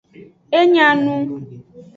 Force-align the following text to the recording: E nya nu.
E 0.59 0.61
nya 0.73 0.87
nu. 1.03 1.13